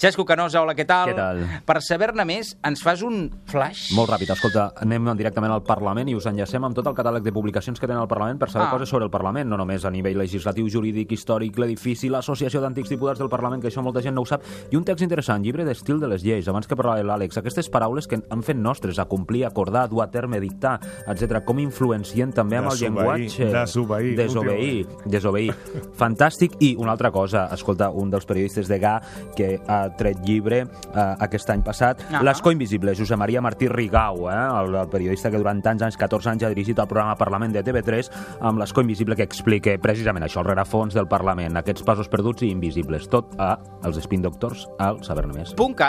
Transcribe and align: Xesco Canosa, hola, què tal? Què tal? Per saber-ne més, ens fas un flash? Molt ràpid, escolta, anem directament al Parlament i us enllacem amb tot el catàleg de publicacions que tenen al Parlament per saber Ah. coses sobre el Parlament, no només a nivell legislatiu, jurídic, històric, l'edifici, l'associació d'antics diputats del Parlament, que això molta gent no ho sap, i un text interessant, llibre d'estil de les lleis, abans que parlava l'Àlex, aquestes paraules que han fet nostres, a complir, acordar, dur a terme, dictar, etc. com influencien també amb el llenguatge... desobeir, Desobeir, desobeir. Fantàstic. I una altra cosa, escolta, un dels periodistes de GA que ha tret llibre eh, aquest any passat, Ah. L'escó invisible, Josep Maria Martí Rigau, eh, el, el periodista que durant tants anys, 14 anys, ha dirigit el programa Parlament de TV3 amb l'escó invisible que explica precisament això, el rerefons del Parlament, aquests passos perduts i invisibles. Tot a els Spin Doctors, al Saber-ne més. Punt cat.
Xesco 0.00 0.24
Canosa, 0.24 0.62
hola, 0.62 0.72
què 0.72 0.86
tal? 0.88 1.10
Què 1.10 1.14
tal? 1.18 1.40
Per 1.68 1.74
saber-ne 1.84 2.24
més, 2.24 2.54
ens 2.64 2.80
fas 2.80 3.02
un 3.04 3.26
flash? 3.50 3.90
Molt 3.92 4.08
ràpid, 4.08 4.30
escolta, 4.32 4.70
anem 4.80 5.10
directament 5.18 5.52
al 5.52 5.60
Parlament 5.66 6.08
i 6.08 6.14
us 6.16 6.24
enllacem 6.30 6.64
amb 6.64 6.72
tot 6.78 6.86
el 6.88 6.94
catàleg 6.96 7.20
de 7.26 7.32
publicacions 7.36 7.76
que 7.76 7.84
tenen 7.84 8.00
al 8.00 8.08
Parlament 8.08 8.38
per 8.40 8.48
saber 8.48 8.68
Ah. 8.68 8.70
coses 8.70 8.88
sobre 8.88 9.04
el 9.04 9.10
Parlament, 9.10 9.46
no 9.50 9.58
només 9.58 9.84
a 9.84 9.90
nivell 9.90 10.16
legislatiu, 10.16 10.70
jurídic, 10.72 11.12
històric, 11.12 11.58
l'edifici, 11.58 12.08
l'associació 12.08 12.62
d'antics 12.62 12.88
diputats 12.88 13.18
del 13.18 13.28
Parlament, 13.28 13.60
que 13.60 13.68
això 13.68 13.82
molta 13.82 14.00
gent 14.00 14.14
no 14.14 14.22
ho 14.22 14.24
sap, 14.24 14.40
i 14.70 14.76
un 14.76 14.84
text 14.84 15.02
interessant, 15.02 15.44
llibre 15.44 15.66
d'estil 15.66 16.00
de 16.00 16.08
les 16.08 16.22
lleis, 16.24 16.48
abans 16.48 16.66
que 16.66 16.74
parlava 16.76 17.02
l'Àlex, 17.02 17.36
aquestes 17.36 17.68
paraules 17.68 18.06
que 18.08 18.22
han 18.30 18.42
fet 18.42 18.56
nostres, 18.56 18.98
a 18.98 19.04
complir, 19.04 19.44
acordar, 19.44 19.86
dur 19.90 20.02
a 20.02 20.10
terme, 20.10 20.40
dictar, 20.40 20.80
etc. 21.08 21.44
com 21.44 21.58
influencien 21.58 22.32
també 22.32 22.56
amb 22.56 22.72
el 22.72 22.78
llenguatge... 22.78 23.50
desobeir, 23.52 24.16
Desobeir, 24.16 24.86
desobeir. 25.04 25.52
Fantàstic. 25.92 26.56
I 26.60 26.74
una 26.78 26.92
altra 26.92 27.10
cosa, 27.12 27.50
escolta, 27.52 27.90
un 27.90 28.08
dels 28.08 28.24
periodistes 28.24 28.66
de 28.66 28.78
GA 28.78 29.02
que 29.36 29.60
ha 29.68 29.89
tret 29.98 30.20
llibre 30.26 30.62
eh, 30.62 31.14
aquest 31.26 31.50
any 31.50 31.62
passat, 31.66 32.00
Ah. 32.10 32.22
L'escó 32.26 32.50
invisible, 32.52 32.94
Josep 32.96 33.18
Maria 33.18 33.40
Martí 33.40 33.68
Rigau, 33.68 34.28
eh, 34.30 34.34
el, 34.34 34.74
el 34.74 34.88
periodista 34.88 35.30
que 35.30 35.38
durant 35.38 35.62
tants 35.62 35.82
anys, 35.82 35.96
14 35.96 36.30
anys, 36.30 36.44
ha 36.44 36.48
dirigit 36.52 36.78
el 36.78 36.88
programa 36.88 37.16
Parlament 37.16 37.52
de 37.54 37.62
TV3 37.64 38.10
amb 38.40 38.58
l'escó 38.60 38.80
invisible 38.84 39.16
que 39.16 39.22
explica 39.26 39.76
precisament 39.78 40.24
això, 40.26 40.40
el 40.40 40.48
rerefons 40.50 40.94
del 40.94 41.08
Parlament, 41.08 41.56
aquests 41.60 41.82
passos 41.86 42.08
perduts 42.08 42.42
i 42.42 42.50
invisibles. 42.50 43.08
Tot 43.08 43.34
a 43.38 43.56
els 43.84 43.98
Spin 44.04 44.22
Doctors, 44.22 44.66
al 44.78 45.02
Saber-ne 45.04 45.32
més. 45.34 45.54
Punt 45.54 45.74
cat. 45.74 45.88